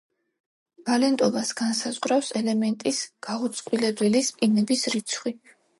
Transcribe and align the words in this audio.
ვალენტობას 0.87 1.51
განსაზღვრავს 1.59 2.33
ელემენტის 2.41 3.05
გაუწყვილებელი 3.29 4.27
სპინების 4.33 4.89
რიცხვი. 4.97 5.39